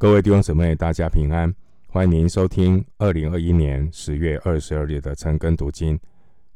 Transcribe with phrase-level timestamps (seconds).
[0.00, 1.54] 各位弟兄姊妹，大家平安，
[1.86, 6.00] 欢迎您收听二零二一年十月二十二日的晨更读经。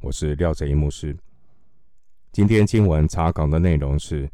[0.01, 1.15] 我是廖哲一牧师。
[2.33, 4.27] 今天经文查考的内容是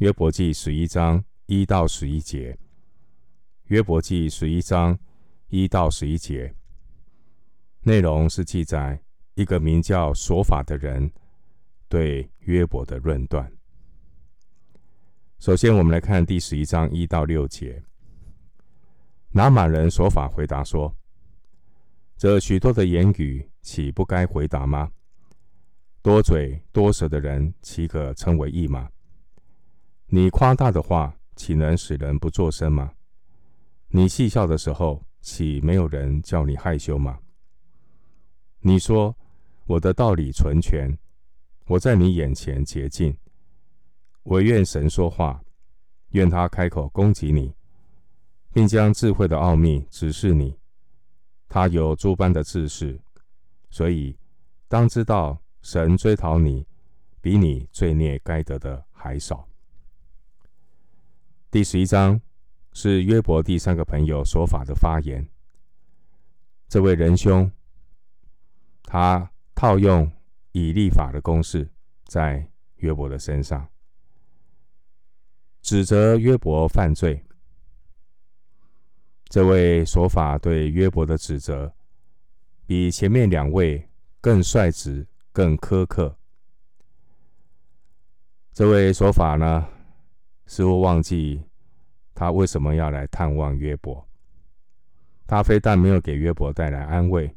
[0.00, 2.54] 约伯记十一章一到十一节。
[3.68, 4.98] 约伯记十一章
[5.48, 6.54] 一到十一节
[7.80, 9.00] 内容是记载
[9.32, 11.10] 一个名叫琐法的人
[11.88, 13.50] 对约伯的论断。
[15.38, 17.82] 首先，我们来看第十一章一到六节。
[19.30, 20.96] 拿玛人说法回答说
[22.16, 24.90] ：“这许多的言语，岂不该回答吗？
[26.00, 28.88] 多嘴多舌的人，岂可称为义吗？
[30.06, 32.90] 你夸大的话，岂能使人不作声吗？
[33.88, 37.18] 你戏笑的时候，岂没有人叫你害羞吗？
[38.60, 39.14] 你说
[39.66, 40.98] 我的道理纯全，
[41.66, 43.14] 我在你眼前洁净，
[44.22, 45.42] 我愿神说话，
[46.12, 47.52] 愿他开口攻击你。”
[48.58, 50.58] 并将智慧的奥秘指示你，
[51.48, 52.98] 他有诸般的知识，
[53.70, 54.18] 所以
[54.66, 56.66] 当知道神追讨你，
[57.20, 59.46] 比你罪孽该得的还少。
[61.52, 62.20] 第十一章
[62.72, 65.24] 是约伯第三个朋友所法的发言。
[66.66, 67.48] 这位仁兄，
[68.82, 70.10] 他套用
[70.50, 71.70] 以利法的公式，
[72.06, 72.44] 在
[72.78, 73.68] 约伯的身上，
[75.62, 77.24] 指责约伯犯罪。
[79.28, 81.70] 这位琐法对约伯的指责，
[82.66, 83.86] 比前面两位
[84.22, 86.16] 更率直、更苛刻。
[88.54, 89.68] 这位琐法呢，
[90.46, 91.42] 似乎忘记
[92.14, 94.02] 他为什么要来探望约伯。
[95.26, 97.30] 他非但没有给约伯带来安慰，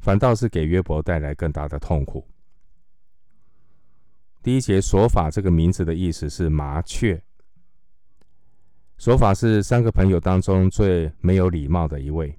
[0.00, 2.26] 反倒是给约伯带来更大的痛苦。
[4.42, 7.22] 第一节“琐法”这个名字的意思是麻雀。
[8.98, 12.36] 索法是三个朋友当中最没有礼貌的一位。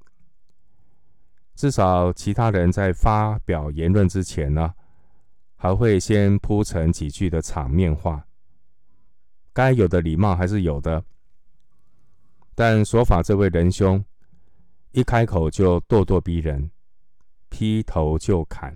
[1.55, 4.73] 至少其他人在发表言论之前呢，
[5.55, 8.25] 还会先铺陈几句的场面话。
[9.53, 11.03] 该有的礼貌还是有的，
[12.53, 14.03] 但琐法这位仁兄
[14.91, 16.69] 一开口就咄咄逼人，
[17.49, 18.75] 劈头就砍。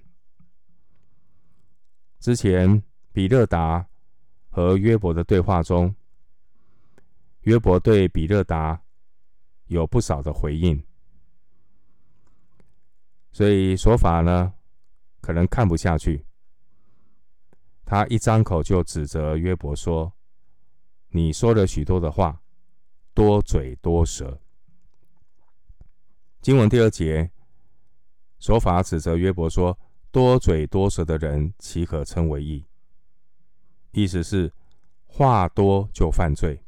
[2.19, 2.81] 之前
[3.11, 3.87] 比勒达
[4.49, 5.93] 和约伯的对话中。
[7.41, 8.81] 约伯对比勒达
[9.65, 10.83] 有不少的回应，
[13.31, 14.53] 所以说法呢，
[15.21, 16.25] 可能看不下去。
[17.83, 20.13] 他一张口就指责约伯说
[21.09, 22.41] ：“你说了许多的话，
[23.13, 24.39] 多嘴多舌。”
[26.41, 27.31] 经文第二节，
[28.39, 29.77] 说法指责约伯说
[30.11, 32.65] ：“多嘴多舌的人，岂可称为义？”
[33.91, 34.53] 意思是
[35.05, 36.63] 话多就犯罪。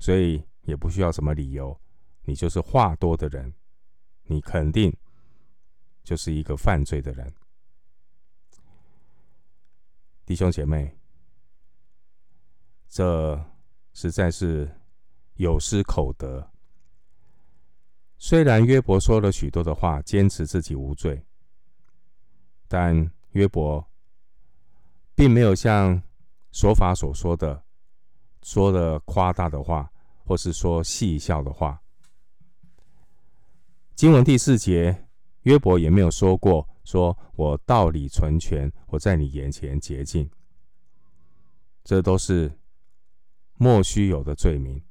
[0.00, 1.78] 所以也不需要什么理由，
[2.22, 3.52] 你就是话多的人，
[4.24, 4.92] 你肯定
[6.02, 7.32] 就是一个犯罪的人。
[10.24, 10.98] 弟兄姐妹，
[12.88, 13.38] 这
[13.92, 14.68] 实在是
[15.34, 16.50] 有失口德。
[18.16, 21.22] 虽然约伯说了许多的话，坚持自己无罪，
[22.68, 23.86] 但约伯
[25.14, 26.02] 并没有像
[26.52, 27.62] 琐法所说的。
[28.42, 29.90] 说的夸大的话，
[30.24, 31.80] 或是说戏笑的话。
[33.94, 35.08] 经文第四节，
[35.42, 40.28] 约伯也没有说过，说我道理纯全，我在你眼前洁净。
[41.84, 42.50] 这都是
[43.56, 44.82] 莫须有的罪名。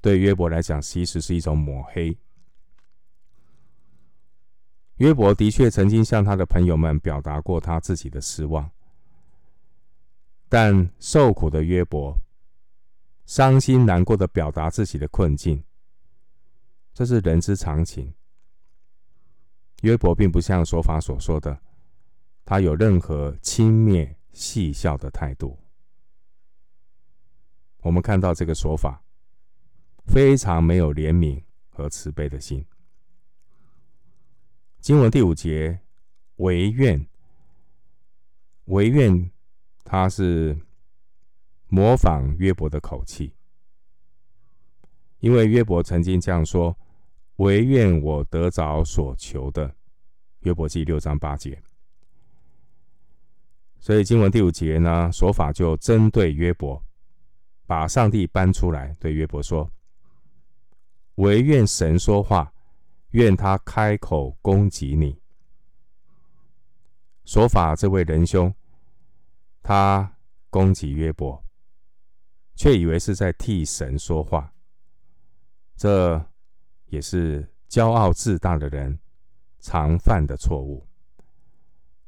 [0.00, 2.16] 对约伯来讲，其实是一种抹黑。
[4.96, 8.70] 约伯的确曾经向他的朋友们表达过他自己的失望。
[10.48, 12.16] 但受苦的约伯，
[13.24, 15.64] 伤心难过的表达自己的困境，
[16.94, 18.14] 这是人之常情。
[19.82, 21.60] 约伯并不像说法所说的，
[22.44, 25.58] 他有任何轻蔑、戏笑的态度。
[27.80, 29.02] 我们看到这个说法，
[30.06, 32.64] 非常没有怜悯和慈悲的心。
[34.80, 35.80] 经文第五节，
[36.36, 37.04] 惟愿，
[38.66, 39.30] 惟愿。
[39.88, 40.58] 他是
[41.68, 43.32] 模仿约伯的口气，
[45.20, 46.76] 因为约伯曾经这样说
[47.38, 49.72] ：“惟愿我得着所求的。”
[50.42, 51.62] 约伯记六章八节。
[53.78, 56.82] 所以经文第五节呢，琐法就针对约伯，
[57.64, 59.70] 把上帝搬出来，对约伯说
[61.16, 62.52] ：“惟愿神说话，
[63.10, 65.16] 愿他开口攻击你。”
[67.24, 68.52] 琐法这位仁兄。
[69.66, 70.16] 他
[70.48, 71.44] 攻击约伯，
[72.54, 74.54] 却以为是在替神说话，
[75.76, 76.24] 这
[76.84, 78.96] 也是骄傲自大的人
[79.58, 80.86] 常犯的错误。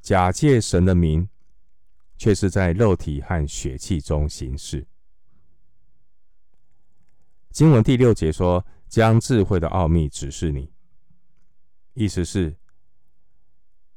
[0.00, 1.28] 假借神的名，
[2.16, 4.86] 却是在肉体和血气中行事。
[7.50, 10.72] 经文第六节说：“将智慧的奥秘指示你。”
[11.94, 12.56] 意思是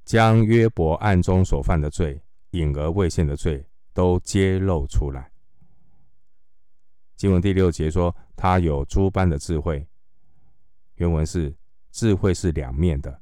[0.03, 2.19] 将约伯暗中所犯的罪、
[2.51, 5.31] 隐而未现的罪都揭露出来。
[7.15, 9.87] 经文第六节说：“他有诸般的智慧。”
[10.95, 11.55] 原文是
[11.91, 13.21] ：“智慧是两面的。”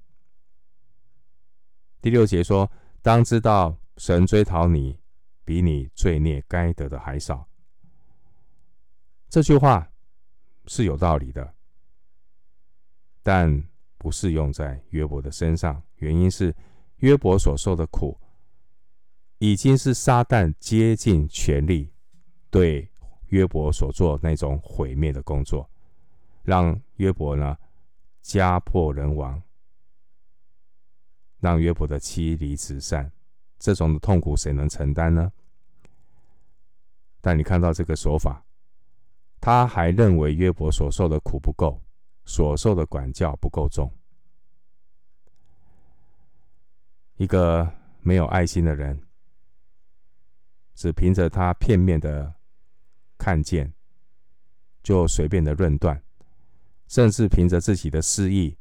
[2.01, 2.71] 第六节说
[3.01, 4.97] ：“当知道，神追讨你，
[5.43, 7.45] 比你罪孽该得的还少。”
[9.29, 9.91] 这句话
[10.65, 11.53] 是有道理的，
[13.21, 13.61] 但
[13.97, 15.83] 不适用在约伯的身上。
[15.97, 16.55] 原因是
[16.97, 18.17] 约伯所受的苦，
[19.39, 21.91] 已经是撒旦竭尽全力
[22.49, 22.87] 对
[23.27, 25.69] 约伯所做那种毁灭的工作，
[26.43, 27.57] 让约伯呢
[28.21, 29.41] 家破人亡。
[31.39, 33.09] 让约伯的妻离子散，
[33.57, 35.31] 这种的痛苦谁能承担呢？
[37.21, 38.43] 但你看到这个说法，
[39.39, 41.81] 他还认为约伯所受的苦不够，
[42.25, 43.89] 所受的管教不够重。
[47.15, 47.71] 一个
[48.01, 49.01] 没有爱心的人，
[50.79, 52.33] 只凭着他片面的
[53.17, 53.73] 看见，
[54.81, 56.01] 就随便的论断，
[56.87, 58.57] 甚至凭着自己的私意。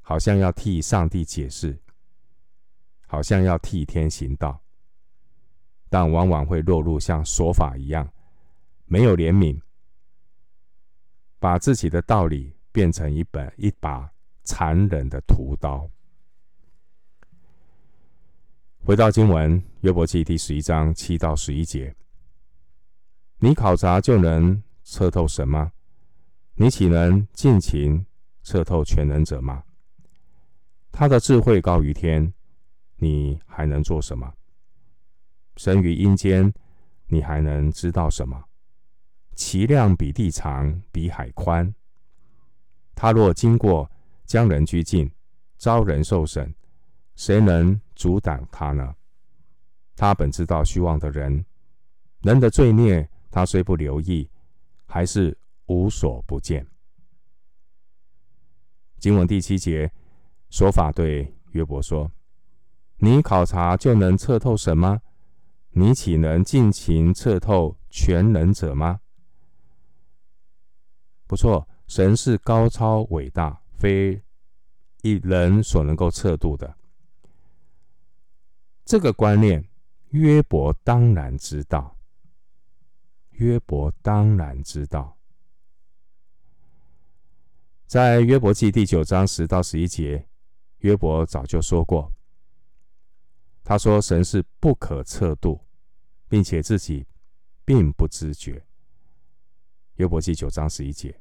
[0.00, 1.80] 好像要替上帝解释，
[3.06, 4.60] 好像要替天行道，
[5.88, 8.12] 但往往会落入像说法一样，
[8.86, 9.60] 没有怜悯，
[11.38, 14.12] 把自己的道理变成一本一把
[14.42, 15.88] 残忍的屠刀。
[18.84, 21.94] 回到经文，约伯记第十一章七到十一节：
[23.38, 25.70] 你考察就能测透神吗？
[26.56, 28.04] 你岂能尽情
[28.42, 29.62] 测透全能者吗？
[30.90, 32.34] 他的智慧高于天，
[32.96, 34.34] 你还能做什么？
[35.56, 36.52] 生于阴间，
[37.06, 38.46] 你还能知道什么？
[39.36, 41.72] 其量比地长，比海宽。
[42.96, 43.88] 他若经过，
[44.26, 45.08] 将人拘禁，
[45.56, 46.52] 遭人受审，
[47.14, 48.94] 谁能阻挡他呢？
[49.96, 51.44] 他本知道虚妄的人，
[52.22, 54.28] 人的罪孽，他虽不留意，
[54.86, 55.36] 还是
[55.66, 56.66] 无所不见。
[58.98, 59.92] 经文第七节。
[60.50, 62.12] 说法对约伯说
[63.00, 65.00] ：“你考察就能测透神吗？
[65.70, 69.00] 你岂能尽情测透全能者吗？”
[71.26, 74.20] 不错，神是高超伟大，非
[75.00, 76.76] 一人所能够测度的。
[78.92, 79.66] 这个观念，
[80.10, 81.96] 约伯当然知道。
[83.30, 85.16] 约伯当然知道，
[87.86, 90.28] 在约伯记第九章十到十一节。
[90.80, 92.12] 约伯早就说过，
[93.64, 95.58] 他说神是不可测度，
[96.28, 97.06] 并且自己
[97.64, 98.62] 并不知觉。
[99.94, 101.18] 约伯记九章十一节，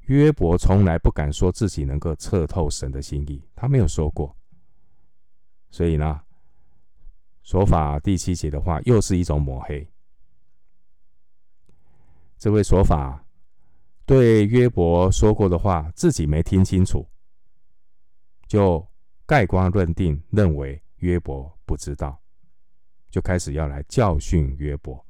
[0.00, 4.37] 约伯从来不敢说自己能够测透神的心意，他没有说过。
[5.70, 6.20] 所以呢，
[7.42, 9.86] 说法第七节的话又是一种抹黑。
[12.38, 13.24] 这位说法
[14.06, 17.06] 对约伯说过的话，自己没听清楚。
[18.46, 18.86] 就
[19.26, 22.18] 盖棺论定，认为约伯不知道，
[23.10, 25.04] 就开始要来教训约伯。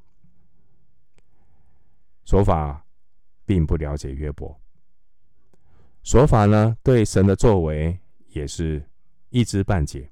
[2.24, 2.84] 说法
[3.44, 4.60] 并不了解约伯，
[6.02, 7.96] 说法呢，对神的作为
[8.28, 8.84] 也是
[9.30, 10.10] 一知半解。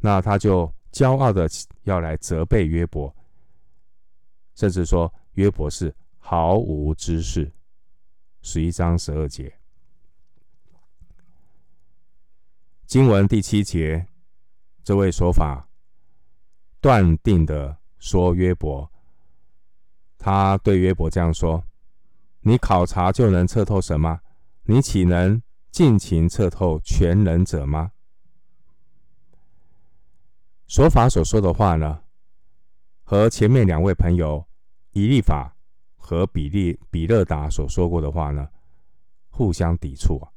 [0.00, 1.48] 那他就骄傲的
[1.82, 3.14] 要来责备约伯，
[4.54, 7.50] 甚至说约伯是毫无知识。
[8.40, 9.52] 十一章十二节。
[12.86, 14.06] 经文第七节，
[14.82, 15.68] 这位说法
[16.80, 18.90] 断定的说约伯，
[20.16, 21.62] 他对约伯这样说
[22.40, 24.20] ：“你考察就能测透什么？
[24.62, 27.90] 你岂能尽情测透全能者吗？”
[30.68, 32.02] 说法所说的话呢，
[33.02, 34.46] 和前面两位朋友
[34.92, 35.56] 以利法
[35.96, 38.46] 和比利比勒达所说过的话呢，
[39.30, 40.30] 互相抵触啊。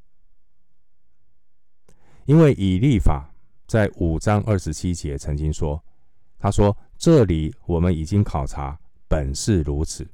[2.23, 3.29] 因为以利法
[3.67, 5.83] 在五章二十七节曾经说
[6.39, 10.09] ：“他说这里我们已经考察，本是如此。”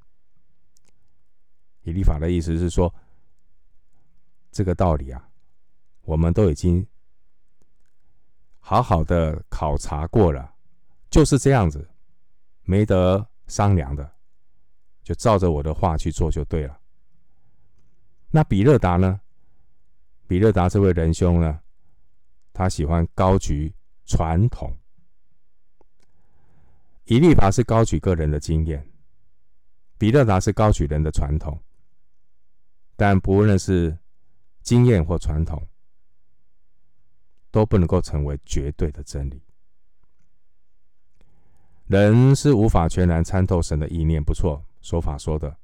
[1.83, 2.91] 以利法的意思是说，
[4.51, 5.29] 这个道理啊，
[6.01, 6.85] 我们都已经
[8.69, 10.53] 好好的考察过了，
[11.09, 11.89] 就是这样子，
[12.63, 14.11] 没得商量的，
[15.03, 16.77] 就照着我的话去做就对了。
[18.29, 19.21] 那比勒达呢？
[20.27, 21.61] 比勒达这位仁兄呢，
[22.51, 23.73] 他喜欢高举
[24.05, 24.69] 传统。
[27.05, 28.85] 以利法是高举个人的经验，
[29.97, 31.57] 比勒达是高举人的传统。
[32.97, 33.97] 但不论是
[34.61, 35.65] 经验或传统，
[37.57, 39.41] 都不能够成为绝对的真理。
[41.87, 45.57] 人是无法全然参透神的意念，不错，说法说的，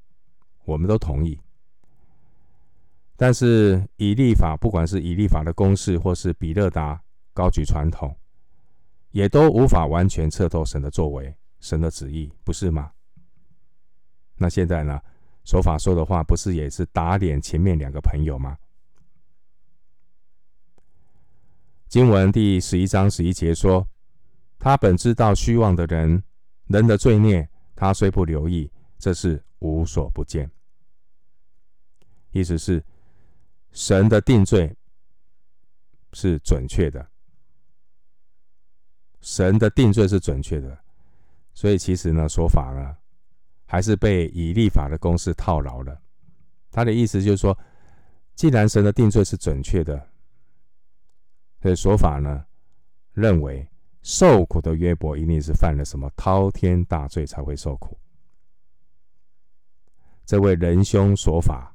[0.66, 1.40] 我们都同意。
[3.16, 7.00] 但是以立法，不管是以立法的公式，或是比勒达
[7.32, 8.18] 高举传统，
[9.12, 12.92] 也都无法完全测透神的作为、神的旨意，不是吗？
[14.36, 15.00] 那现在呢？
[15.44, 18.58] 说法说的话，不是也是打脸前面两个朋友吗？
[21.94, 23.88] 经文第十一章十一节说
[24.58, 26.24] ：“他本知道虚妄的人，
[26.66, 30.50] 人的罪孽，他虽不留意，这是无所不见。”
[32.34, 32.84] 意思是。
[33.74, 34.76] 神的定罪
[36.14, 37.08] 是准确的，
[39.22, 40.76] 神的定罪是准确的，
[41.54, 42.98] 所以其实呢，说法呢，
[43.68, 46.02] 还是被以立法的公式套牢了。
[46.72, 47.56] 他的意思就是说，
[48.34, 50.10] 既然神的定罪是准确的，
[51.64, 52.46] 所以说法呢，
[53.14, 53.68] 认为
[54.02, 57.98] 受苦的约伯一定是犯了什么滔天大罪才会受苦。
[60.26, 61.74] 这位仁兄说法，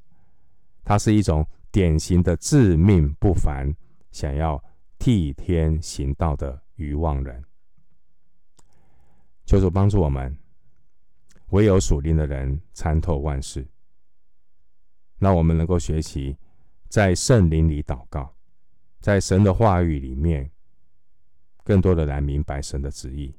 [0.85, 1.45] 他是一种。
[1.71, 3.71] 典型的自命不凡、
[4.11, 4.61] 想要
[4.99, 7.45] 替天行道的愚妄人，
[9.45, 10.35] 求主帮助我们。
[11.51, 13.69] 唯有属灵的人参透万事，
[15.19, 16.39] 让我们能够学习
[16.89, 18.35] 在圣灵里祷告，
[19.01, 20.51] 在神的话语里面，
[21.65, 23.35] 更多的来明白神的旨意。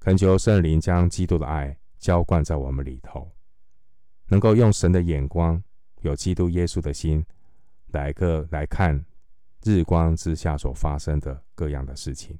[0.00, 3.30] 恳求圣灵将基督的爱浇灌在我们里头，
[4.28, 5.62] 能够用神的眼光。
[6.02, 7.26] 有基督耶稣的心，
[7.88, 9.04] 来个来看
[9.64, 12.38] 日光之下所发生的各样的事情。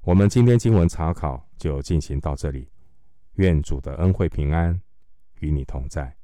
[0.00, 2.68] 我们今天经文查考就进行到这里，
[3.34, 4.82] 愿主的恩惠平安
[5.38, 6.19] 与你同在。